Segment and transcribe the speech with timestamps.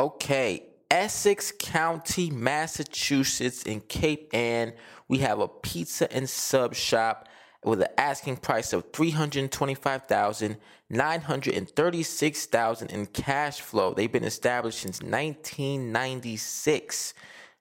[0.00, 4.72] Okay, Essex County, Massachusetts, in Cape Ann,
[5.08, 7.28] we have a pizza and sub shop
[7.62, 10.56] with an asking price of three hundred twenty-five thousand
[10.88, 13.92] nine hundred and thirty-six thousand in cash flow.
[13.92, 17.12] They've been established since nineteen ninety-six.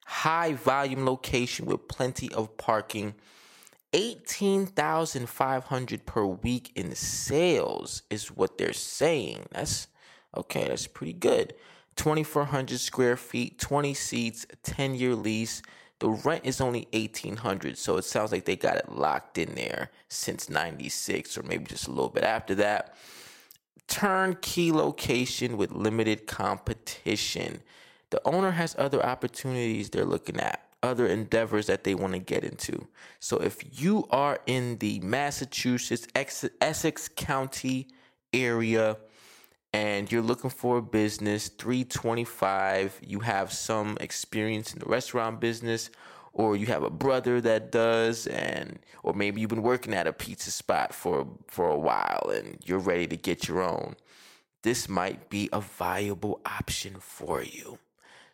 [0.05, 3.15] High volume location with plenty of parking.
[3.91, 9.47] 18,500 per week in sales is what they're saying.
[9.51, 9.89] That's
[10.37, 11.53] okay, that's pretty good.
[11.99, 15.61] 2400 square feet, 20 seats, 10 year lease.
[15.99, 19.91] The rent is only 1800, so it sounds like they got it locked in there
[20.07, 22.95] since 96 or maybe just a little bit after that.
[23.89, 27.59] Turnkey location with limited competition.
[28.11, 32.45] The owner has other opportunities they're looking at, other endeavors that they want to get
[32.45, 32.87] into.
[33.19, 37.87] So if you are in the Massachusetts, Essex County
[38.31, 38.95] area,
[39.73, 45.91] and you're looking for a business 325 you have some experience in the restaurant business
[46.33, 50.13] or you have a brother that does and or maybe you've been working at a
[50.13, 53.95] pizza spot for for a while and you're ready to get your own
[54.61, 57.79] this might be a viable option for you.